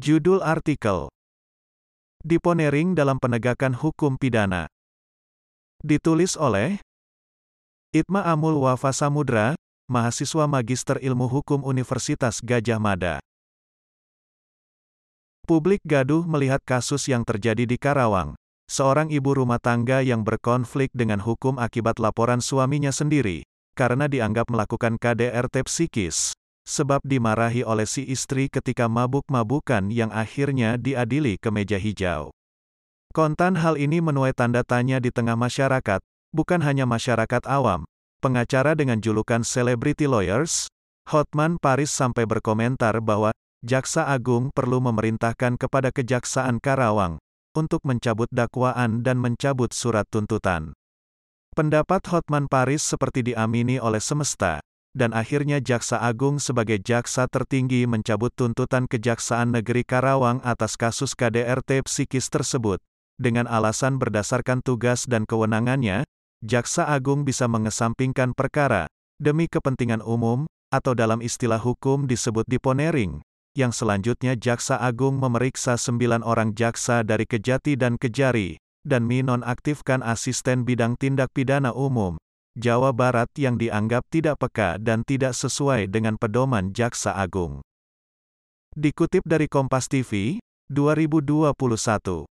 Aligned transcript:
Judul 0.00 0.40
artikel 0.40 1.12
Deponering 2.24 2.96
dalam 2.96 3.20
penegakan 3.20 3.76
hukum 3.76 4.16
pidana. 4.16 4.64
Ditulis 5.84 6.40
oleh 6.40 6.80
Itma 7.92 8.24
Amul 8.24 8.56
Wafa 8.64 8.96
Samudra, 8.96 9.52
mahasiswa 9.92 10.48
Magister 10.48 10.96
Ilmu 11.04 11.28
Hukum 11.28 11.60
Universitas 11.68 12.40
Gajah 12.40 12.80
Mada. 12.80 13.20
Publik 15.44 15.84
gaduh 15.84 16.24
melihat 16.24 16.64
kasus 16.64 17.04
yang 17.04 17.20
terjadi 17.20 17.68
di 17.68 17.76
Karawang. 17.76 18.40
Seorang 18.72 19.12
ibu 19.12 19.36
rumah 19.36 19.60
tangga 19.60 20.00
yang 20.00 20.24
berkonflik 20.24 20.88
dengan 20.96 21.20
hukum 21.20 21.60
akibat 21.60 22.00
laporan 22.00 22.40
suaminya 22.40 22.88
sendiri, 22.88 23.44
karena 23.76 24.08
dianggap 24.08 24.48
melakukan 24.48 24.96
KDRT 24.96 25.68
psikis, 25.68 26.32
sebab 26.70 27.02
dimarahi 27.02 27.66
oleh 27.66 27.82
si 27.82 28.06
istri 28.06 28.46
ketika 28.46 28.86
mabuk-mabukan 28.86 29.90
yang 29.90 30.14
akhirnya 30.14 30.78
diadili 30.78 31.34
ke 31.34 31.50
meja 31.50 31.82
hijau. 31.82 32.30
Kontan 33.10 33.58
hal 33.58 33.74
ini 33.74 33.98
menuai 33.98 34.30
tanda 34.30 34.62
tanya 34.62 35.02
di 35.02 35.10
tengah 35.10 35.34
masyarakat, 35.34 35.98
bukan 36.30 36.62
hanya 36.62 36.86
masyarakat 36.86 37.42
awam. 37.50 37.82
Pengacara 38.22 38.78
dengan 38.78 39.02
julukan 39.02 39.42
Celebrity 39.42 40.06
Lawyers, 40.06 40.70
Hotman 41.10 41.58
Paris 41.58 41.90
sampai 41.90 42.22
berkomentar 42.22 43.02
bahwa, 43.02 43.34
Jaksa 43.66 44.06
Agung 44.06 44.54
perlu 44.54 44.78
memerintahkan 44.78 45.58
kepada 45.58 45.90
Kejaksaan 45.90 46.62
Karawang, 46.62 47.18
untuk 47.58 47.82
mencabut 47.82 48.30
dakwaan 48.30 49.02
dan 49.02 49.18
mencabut 49.18 49.74
surat 49.74 50.06
tuntutan. 50.06 50.70
Pendapat 51.50 52.06
Hotman 52.14 52.46
Paris 52.46 52.86
seperti 52.86 53.34
diamini 53.34 53.82
oleh 53.82 53.98
semesta, 53.98 54.62
dan 54.90 55.14
akhirnya 55.14 55.62
Jaksa 55.62 56.02
Agung 56.02 56.42
sebagai 56.42 56.82
jaksa 56.82 57.30
tertinggi 57.30 57.86
mencabut 57.86 58.34
tuntutan 58.34 58.90
Kejaksaan 58.90 59.54
Negeri 59.54 59.86
Karawang 59.86 60.42
atas 60.42 60.74
kasus 60.74 61.14
KDRT 61.14 61.86
psikis 61.86 62.26
tersebut, 62.26 62.82
dengan 63.20 63.46
alasan 63.46 64.00
berdasarkan 64.02 64.64
tugas 64.64 65.06
dan 65.06 65.28
kewenangannya, 65.28 66.02
Jaksa 66.40 66.88
Agung 66.88 67.22
bisa 67.22 67.46
mengesampingkan 67.46 68.32
perkara, 68.34 68.88
demi 69.20 69.46
kepentingan 69.46 70.00
umum, 70.00 70.48
atau 70.72 70.96
dalam 70.96 71.20
istilah 71.20 71.60
hukum 71.60 72.08
disebut 72.08 72.48
deponering, 72.48 73.20
yang 73.52 73.76
selanjutnya 73.76 74.34
Jaksa 74.40 74.80
Agung 74.80 75.20
memeriksa 75.20 75.76
sembilan 75.76 76.24
orang 76.24 76.56
jaksa 76.56 77.04
dari 77.04 77.28
Kejati 77.28 77.76
dan 77.76 78.00
Kejari, 78.00 78.56
dan 78.88 79.04
minonaktifkan 79.04 80.00
asisten 80.00 80.64
bidang 80.64 80.96
tindak 80.96 81.28
pidana 81.36 81.76
umum, 81.76 82.16
Jawa 82.60 82.92
Barat 82.92 83.32
yang 83.40 83.56
dianggap 83.56 84.04
tidak 84.12 84.36
peka 84.36 84.76
dan 84.76 85.00
tidak 85.08 85.32
sesuai 85.32 85.88
dengan 85.88 86.20
pedoman 86.20 86.76
Jaksa 86.76 87.16
Agung. 87.16 87.64
Dikutip 88.76 89.24
dari 89.24 89.48
Kompas 89.48 89.88
TV, 89.88 90.36
2021. 90.68 92.28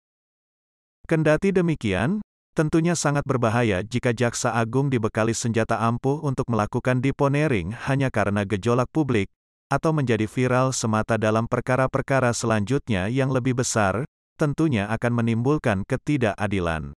Kendati 1.07 1.49
demikian, 1.55 2.19
Tentunya 2.57 2.97
sangat 2.97 3.21
berbahaya 3.21 3.85
jika 3.85 4.17
Jaksa 4.17 4.49
Agung 4.49 4.89
dibekali 4.89 5.29
senjata 5.37 5.77
ampuh 5.77 6.25
untuk 6.25 6.49
melakukan 6.49 6.97
deponering 6.97 7.69
hanya 7.85 8.09
karena 8.09 8.49
gejolak 8.49 8.89
publik, 8.89 9.29
atau 9.69 9.93
menjadi 9.93 10.25
viral 10.25 10.73
semata 10.73 11.21
dalam 11.21 11.45
perkara-perkara 11.45 12.33
selanjutnya 12.33 13.13
yang 13.13 13.29
lebih 13.29 13.61
besar, 13.61 14.09
tentunya 14.41 14.89
akan 14.89 15.21
menimbulkan 15.21 15.85
ketidakadilan. 15.85 16.97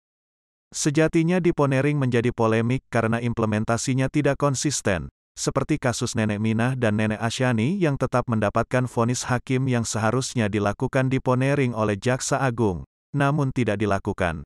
Sejatinya 0.68 1.40
deponering 1.40 1.96
menjadi 1.96 2.28
polemik 2.28 2.84
karena 2.92 3.24
implementasinya 3.24 4.12
tidak 4.12 4.36
konsisten, 4.36 5.08
seperti 5.32 5.80
kasus 5.80 6.12
Nenek 6.12 6.42
Minah 6.42 6.76
dan 6.76 7.00
Nenek 7.00 7.22
Asyani 7.24 7.80
yang 7.80 7.96
tetap 7.96 8.28
mendapatkan 8.28 8.84
vonis 8.84 9.24
hakim 9.24 9.64
yang 9.64 9.88
seharusnya 9.88 10.50
dilakukan 10.52 11.08
deponering 11.08 11.72
oleh 11.72 11.96
Jaksa 11.96 12.44
Agung, 12.44 12.84
namun 13.16 13.48
tidak 13.54 13.80
dilakukan. 13.80 14.44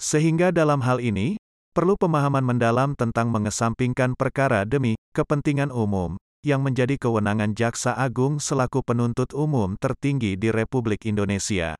Sehingga 0.00 0.48
dalam 0.48 0.80
hal 0.80 1.02
ini, 1.04 1.36
perlu 1.76 1.98
pemahaman 2.00 2.46
mendalam 2.46 2.96
tentang 2.96 3.28
mengesampingkan 3.28 4.16
perkara 4.16 4.64
demi 4.64 4.96
kepentingan 5.12 5.68
umum, 5.68 6.16
yang 6.40 6.64
menjadi 6.64 6.96
kewenangan 6.96 7.52
Jaksa 7.52 7.92
Agung 7.92 8.40
selaku 8.40 8.80
penuntut 8.80 9.32
umum 9.36 9.76
tertinggi 9.76 10.40
di 10.40 10.48
Republik 10.48 11.04
Indonesia. 11.04 11.76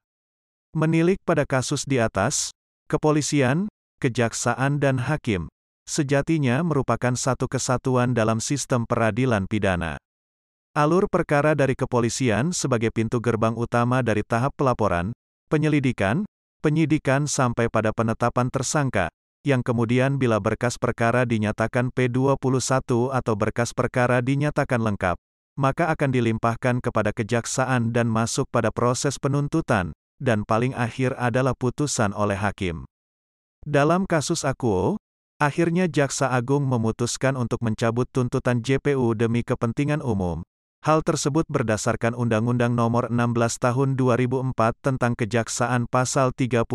Menilik 0.75 1.23
pada 1.23 1.47
kasus 1.47 1.87
di 1.87 2.03
atas, 2.03 2.51
kepolisian, 2.89 3.67
kejaksaan 4.01 4.81
dan 4.81 5.01
hakim, 5.01 5.49
sejatinya 5.89 6.61
merupakan 6.65 7.17
satu 7.17 7.49
kesatuan 7.49 8.13
dalam 8.13 8.41
sistem 8.41 8.85
peradilan 8.85 9.49
pidana. 9.49 10.01
Alur 10.75 11.07
perkara 11.07 11.55
dari 11.55 11.79
kepolisian 11.79 12.51
sebagai 12.51 12.91
pintu 12.91 13.23
gerbang 13.23 13.55
utama 13.55 14.03
dari 14.03 14.27
tahap 14.27 14.59
pelaporan, 14.59 15.15
penyelidikan, 15.47 16.27
penyidikan 16.59 17.31
sampai 17.31 17.71
pada 17.71 17.95
penetapan 17.95 18.51
tersangka, 18.51 19.07
yang 19.47 19.63
kemudian 19.63 20.19
bila 20.19 20.41
berkas 20.43 20.81
perkara 20.81 21.29
dinyatakan 21.29 21.95
P21 21.95 23.13
atau 23.13 23.35
berkas 23.37 23.71
perkara 23.71 24.19
dinyatakan 24.25 24.83
lengkap, 24.83 25.15
maka 25.55 25.95
akan 25.95 26.11
dilimpahkan 26.11 26.83
kepada 26.83 27.15
kejaksaan 27.15 27.95
dan 27.95 28.11
masuk 28.11 28.51
pada 28.51 28.75
proses 28.75 29.21
penuntutan, 29.23 29.95
dan 30.25 30.49
paling 30.49 30.73
akhir 30.73 31.13
adalah 31.21 31.53
putusan 31.53 32.17
oleh 32.17 32.41
hakim. 32.41 32.89
Dalam 33.69 34.09
kasus 34.09 34.49
Akuo, 34.49 34.97
akhirnya 35.37 35.85
Jaksa 35.85 36.33
Agung 36.33 36.65
memutuskan 36.65 37.37
untuk 37.37 37.61
mencabut 37.61 38.09
tuntutan 38.09 38.65
JPU 38.65 39.13
demi 39.13 39.45
kepentingan 39.45 40.01
umum, 40.01 40.41
Hal 40.85 41.01
tersebut 41.01 41.49
berdasarkan 41.49 42.13
Undang-Undang 42.13 42.77
Nomor 42.77 43.09
16 43.09 43.57
Tahun 43.57 43.97
2004 43.97 44.53
tentang 44.85 45.17
Kejaksaan 45.17 45.89
Pasal 45.89 46.37
35 46.37 46.69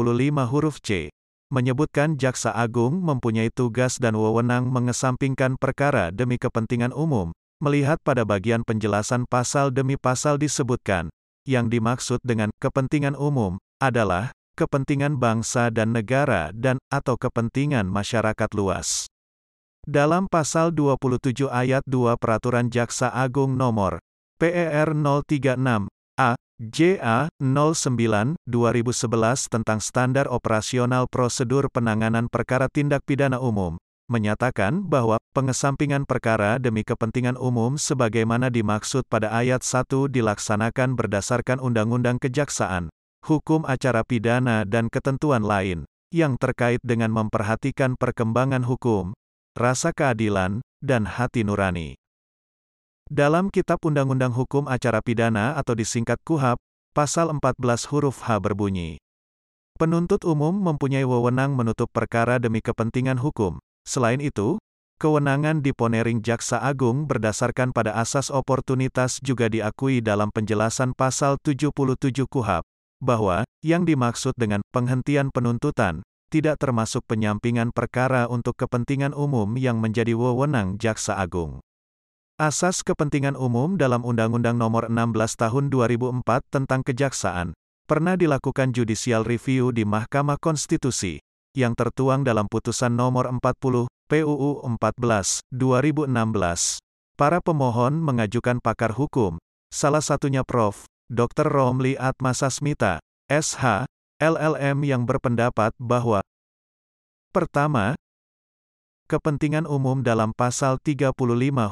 huruf 0.50 0.82
C, 0.82 1.14
menyebutkan 1.54 2.18
Jaksa 2.18 2.50
Agung 2.50 3.06
mempunyai 3.06 3.54
tugas 3.54 4.02
dan 4.02 4.18
wewenang 4.18 4.66
mengesampingkan 4.74 5.62
perkara 5.62 6.10
demi 6.10 6.42
kepentingan 6.42 6.90
umum, 6.90 7.30
melihat 7.62 8.02
pada 8.02 8.26
bagian 8.26 8.66
penjelasan 8.66 9.30
pasal 9.30 9.70
demi 9.70 9.94
pasal 9.94 10.42
disebutkan, 10.42 11.14
yang 11.50 11.74
dimaksud 11.74 12.22
dengan 12.22 12.54
kepentingan 12.62 13.18
umum 13.18 13.58
adalah 13.82 14.30
kepentingan 14.54 15.18
bangsa 15.18 15.74
dan 15.74 15.98
negara 15.98 16.54
dan 16.54 16.78
atau 16.94 17.18
kepentingan 17.18 17.90
masyarakat 17.90 18.50
luas. 18.54 19.10
Dalam 19.90 20.30
pasal 20.30 20.70
27 20.70 21.50
ayat 21.50 21.82
2 21.90 22.14
Peraturan 22.22 22.70
Jaksa 22.70 23.10
Agung 23.10 23.58
nomor 23.58 23.98
PER 24.38 24.94
036 24.94 25.90
A 26.20 26.38
JA 26.60 27.32
09 27.40 28.36
2011 28.44 29.48
tentang 29.48 29.80
standar 29.80 30.28
operasional 30.28 31.08
prosedur 31.08 31.72
penanganan 31.72 32.28
perkara 32.28 32.68
tindak 32.68 33.08
pidana 33.08 33.40
umum 33.40 33.80
menyatakan 34.10 34.84
bahwa 34.84 35.22
pengesampingan 35.38 36.04
perkara 36.04 36.58
demi 36.58 36.82
kepentingan 36.82 37.38
umum 37.38 37.78
sebagaimana 37.78 38.50
dimaksud 38.50 39.06
pada 39.06 39.30
ayat 39.30 39.62
1 39.62 40.10
dilaksanakan 40.10 40.98
berdasarkan 40.98 41.62
Undang-Undang 41.62 42.18
Kejaksaan, 42.18 42.90
hukum 43.24 43.64
acara 43.70 44.02
pidana 44.02 44.66
dan 44.66 44.90
ketentuan 44.90 45.46
lain 45.46 45.86
yang 46.10 46.42
terkait 46.42 46.82
dengan 46.82 47.14
memperhatikan 47.14 47.94
perkembangan 47.94 48.66
hukum, 48.66 49.14
rasa 49.54 49.94
keadilan, 49.94 50.66
dan 50.82 51.06
hati 51.06 51.46
nurani. 51.46 51.94
Dalam 53.10 53.54
Kitab 53.54 53.82
Undang-Undang 53.86 54.34
Hukum 54.34 54.70
Acara 54.70 55.02
Pidana 55.02 55.58
atau 55.58 55.74
disingkat 55.74 56.22
KUHAP, 56.26 56.58
pasal 56.94 57.30
14 57.34 57.90
huruf 57.90 58.26
H 58.26 58.38
berbunyi. 58.42 58.98
Penuntut 59.78 60.28
umum 60.28 60.52
mempunyai 60.52 61.08
wewenang 61.08 61.56
menutup 61.56 61.88
perkara 61.90 62.36
demi 62.36 62.60
kepentingan 62.60 63.18
hukum. 63.22 63.58
Selain 63.88 64.20
itu, 64.24 64.60
kewenangan 65.00 65.64
deponering 65.64 66.20
Jaksa 66.20 66.60
Agung 66.60 67.08
berdasarkan 67.08 67.72
pada 67.72 67.96
asas 67.96 68.28
oportunitas 68.28 69.20
juga 69.24 69.48
diakui 69.48 70.04
dalam 70.04 70.32
penjelasan 70.32 70.92
pasal 70.98 71.40
77 71.44 71.72
KUHAP, 72.28 72.64
bahwa, 73.00 73.48
yang 73.64 73.88
dimaksud 73.88 74.36
dengan 74.36 74.60
penghentian 74.76 75.32
penuntutan, 75.32 76.04
tidak 76.30 76.62
termasuk 76.62 77.02
penyampingan 77.10 77.74
perkara 77.74 78.30
untuk 78.30 78.54
kepentingan 78.60 79.18
umum 79.18 79.58
yang 79.58 79.82
menjadi 79.82 80.14
wewenang 80.14 80.78
Jaksa 80.78 81.18
Agung. 81.18 81.64
Asas 82.40 82.88
kepentingan 82.88 83.36
umum 83.36 83.76
dalam 83.76 84.00
Undang-Undang 84.06 84.56
Nomor 84.56 84.88
16 84.88 85.36
Tahun 85.36 85.66
2004 85.68 86.24
tentang 86.48 86.88
Kejaksaan 86.88 87.52
pernah 87.84 88.16
dilakukan 88.16 88.72
judicial 88.72 89.28
review 89.28 89.76
di 89.76 89.84
Mahkamah 89.84 90.40
Konstitusi 90.40 91.20
yang 91.60 91.76
tertuang 91.76 92.24
dalam 92.24 92.48
putusan 92.48 92.96
nomor 92.96 93.28
40 93.28 93.92
PUU 94.08 94.52
14 94.64 95.44
2016. 95.52 96.80
Para 97.20 97.44
pemohon 97.44 98.00
mengajukan 98.00 98.64
pakar 98.64 98.96
hukum, 98.96 99.36
salah 99.68 100.00
satunya 100.00 100.48
Prof. 100.48 100.88
Dr. 101.10 101.50
Romli 101.50 101.98
Atmasasmita, 101.98 103.02
SH, 103.28 103.90
LLM 104.22 104.86
yang 104.86 105.04
berpendapat 105.10 105.74
bahwa 105.82 106.22
Pertama, 107.34 107.98
kepentingan 109.10 109.66
umum 109.66 110.06
dalam 110.06 110.38
pasal 110.38 110.78
35 110.78 111.18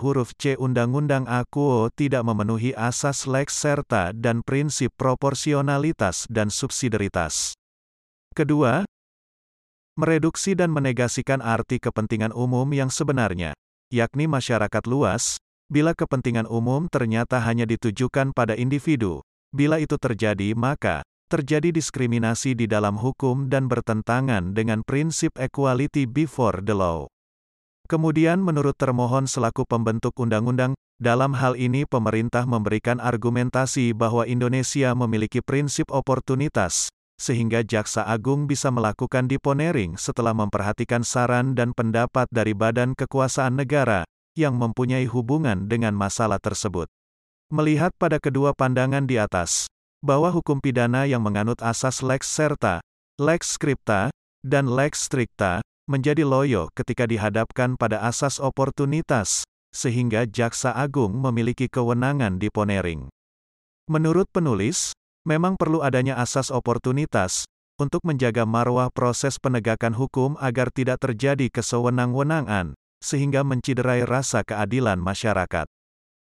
huruf 0.01 0.33
C 0.41 0.57
Undang-Undang 0.57 1.29
AKUO 1.29 1.93
tidak 1.93 2.25
memenuhi 2.25 2.73
asas 2.73 3.29
lex 3.29 3.53
serta 3.53 4.09
dan 4.09 4.41
prinsip 4.41 4.89
proporsionalitas 4.97 6.25
dan 6.33 6.49
subsidiaritas. 6.49 7.53
Kedua, 8.33 8.85
mereduksi 9.97 10.53
dan 10.53 10.69
menegasikan 10.69 11.41
arti 11.41 11.81
kepentingan 11.81 12.31
umum 12.31 12.69
yang 12.69 12.93
sebenarnya, 12.93 13.57
yakni 13.89 14.29
masyarakat 14.29 14.85
luas, 14.85 15.41
bila 15.67 15.91
kepentingan 15.91 16.47
umum 16.47 16.87
ternyata 16.87 17.43
hanya 17.43 17.67
ditujukan 17.67 18.31
pada 18.31 18.55
individu. 18.55 19.25
Bila 19.51 19.81
itu 19.81 19.97
terjadi 19.99 20.53
maka, 20.53 21.03
terjadi 21.27 21.75
diskriminasi 21.75 22.55
di 22.55 22.71
dalam 22.71 22.95
hukum 22.95 23.51
dan 23.51 23.67
bertentangan 23.67 24.55
dengan 24.55 24.85
prinsip 24.85 25.35
equality 25.35 26.07
before 26.07 26.63
the 26.63 26.71
law. 26.71 27.09
Kemudian 27.87 28.43
menurut 28.43 28.75
termohon 28.75 29.27
selaku 29.27 29.63
pembentuk 29.63 30.15
undang-undang, 30.19 30.75
dalam 30.99 31.35
hal 31.35 31.55
ini 31.55 31.87
pemerintah 31.87 32.43
memberikan 32.43 32.99
argumentasi 32.99 33.95
bahwa 33.95 34.27
Indonesia 34.27 34.91
memiliki 34.91 35.39
prinsip 35.39 35.87
oportunitas, 35.91 36.91
sehingga 37.17 37.65
Jaksa 37.65 38.05
Agung 38.05 38.45
bisa 38.45 38.69
melakukan 38.69 39.25
deponering 39.25 39.97
setelah 39.97 40.37
memperhatikan 40.37 41.01
saran 41.01 41.57
dan 41.57 41.73
pendapat 41.73 42.29
dari 42.29 42.53
badan 42.53 42.93
kekuasaan 42.93 43.57
negara, 43.57 44.05
yang 44.37 44.53
mempunyai 44.53 45.09
hubungan 45.09 45.65
dengan 45.65 45.97
masalah 45.97 46.37
tersebut. 46.37 46.85
Melihat 47.49 47.89
pada 47.97 48.21
kedua 48.21 48.53
pandangan 48.53 49.09
di 49.09 49.17
atas, 49.17 49.65
bahwa 50.05 50.29
hukum 50.29 50.61
pidana 50.61 51.09
yang 51.09 51.25
menganut 51.25 51.57
asas 51.65 52.05
lex 52.05 52.29
serta, 52.29 52.85
lex 53.17 53.57
scripta, 53.57 54.13
dan 54.45 54.69
lex 54.69 55.09
stricta, 55.09 55.65
menjadi 55.89 56.21
loyo 56.21 56.69
ketika 56.77 57.09
dihadapkan 57.09 57.73
pada 57.79 58.05
asas 58.05 58.37
oportunitas, 58.37 59.41
sehingga 59.73 60.29
Jaksa 60.29 60.75
Agung 60.75 61.17
memiliki 61.17 61.65
kewenangan 61.65 62.37
di 62.37 62.53
ponering. 62.53 63.09
Menurut 63.87 64.27
penulis, 64.29 64.91
memang 65.27 65.59
perlu 65.59 65.83
adanya 65.83 66.15
asas 66.15 66.47
oportunitas, 66.47 67.43
untuk 67.75 68.07
menjaga 68.07 68.47
marwah 68.47 68.87
proses 68.87 69.35
penegakan 69.35 69.91
hukum 69.91 70.39
agar 70.39 70.71
tidak 70.71 71.03
terjadi 71.03 71.51
kesewenang-wenangan, 71.51 72.79
sehingga 73.03 73.43
menciderai 73.43 74.07
rasa 74.07 74.41
keadilan 74.47 74.95
masyarakat. 74.97 75.67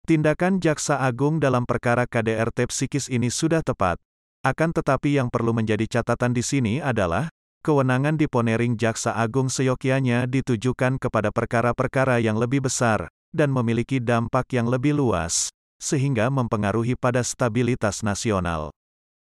Tindakan 0.08 0.64
Jaksa 0.64 1.04
Agung 1.04 1.44
dalam 1.44 1.68
perkara 1.68 2.08
KDRT 2.08 2.72
psikis 2.72 3.12
ini 3.12 3.28
sudah 3.28 3.60
tepat, 3.60 4.00
akan 4.48 4.72
tetapi 4.72 5.20
yang 5.20 5.28
perlu 5.28 5.52
menjadi 5.52 6.00
catatan 6.00 6.32
di 6.32 6.40
sini 6.40 6.80
adalah, 6.80 7.28
kewenangan 7.68 8.16
diponering 8.16 8.80
Jaksa 8.80 9.20
Agung 9.20 9.52
seyokianya 9.52 10.24
ditujukan 10.32 10.96
kepada 10.96 11.36
perkara-perkara 11.36 12.24
yang 12.24 12.40
lebih 12.40 12.64
besar, 12.64 13.12
dan 13.36 13.52
memiliki 13.52 14.00
dampak 14.00 14.48
yang 14.56 14.72
lebih 14.72 14.96
luas, 14.96 15.52
sehingga 15.76 16.32
mempengaruhi 16.32 16.96
pada 16.96 17.20
stabilitas 17.20 18.00
nasional. 18.00 18.72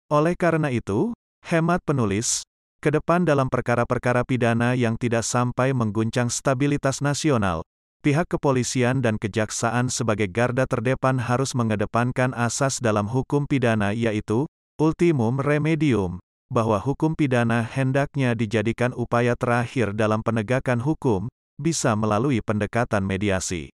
Oleh 0.09 0.33
karena 0.33 0.73
itu, 0.73 1.13
hemat 1.45 1.85
penulis, 1.85 2.41
ke 2.81 2.89
depan 2.89 3.29
dalam 3.29 3.45
perkara-perkara 3.45 4.25
pidana 4.25 4.73
yang 4.73 4.97
tidak 4.97 5.21
sampai 5.21 5.69
mengguncang 5.69 6.33
stabilitas 6.33 6.97
nasional, 6.97 7.61
pihak 8.01 8.25
kepolisian 8.25 9.05
dan 9.05 9.21
kejaksaan 9.21 9.93
sebagai 9.93 10.25
garda 10.25 10.65
terdepan 10.65 11.21
harus 11.21 11.53
mengedepankan 11.53 12.33
asas 12.33 12.81
dalam 12.81 13.05
hukum 13.05 13.45
pidana 13.45 13.93
yaitu, 13.93 14.49
ultimum 14.81 15.37
remedium, 15.37 16.17
bahwa 16.49 16.81
hukum 16.81 17.13
pidana 17.13 17.61
hendaknya 17.61 18.33
dijadikan 18.33 18.97
upaya 18.97 19.37
terakhir 19.37 19.93
dalam 19.93 20.25
penegakan 20.25 20.81
hukum, 20.81 21.29
bisa 21.61 21.93
melalui 21.93 22.41
pendekatan 22.41 23.05
mediasi. 23.05 23.69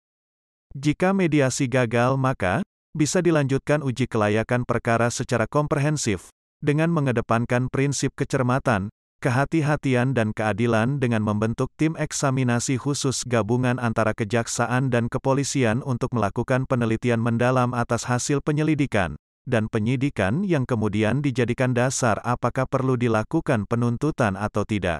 Jika 0.73 1.13
mediasi 1.13 1.69
gagal 1.69 2.17
maka, 2.17 2.65
bisa 2.93 3.25
dilanjutkan 3.25 3.81
uji 3.81 4.05
kelayakan 4.05 4.63
perkara 4.69 5.09
secara 5.09 5.49
komprehensif, 5.49 6.29
dengan 6.61 6.93
mengedepankan 6.93 7.67
prinsip 7.73 8.13
kecermatan, 8.13 8.93
kehati-hatian 9.23 10.11
dan 10.11 10.35
keadilan 10.35 10.99
dengan 10.99 11.23
membentuk 11.23 11.71
tim 11.79 11.95
eksaminasi 11.95 12.75
khusus 12.75 13.23
gabungan 13.23 13.79
antara 13.79 14.11
kejaksaan 14.11 14.91
dan 14.91 15.07
kepolisian 15.07 15.79
untuk 15.87 16.11
melakukan 16.11 16.67
penelitian 16.67 17.23
mendalam 17.23 17.71
atas 17.71 18.03
hasil 18.05 18.43
penyelidikan, 18.43 19.15
dan 19.47 19.71
penyidikan 19.71 20.43
yang 20.43 20.67
kemudian 20.67 21.23
dijadikan 21.23 21.71
dasar 21.71 22.19
apakah 22.23 22.67
perlu 22.67 22.99
dilakukan 22.99 23.63
penuntutan 23.67 24.35
atau 24.35 24.63
tidak. 24.67 24.99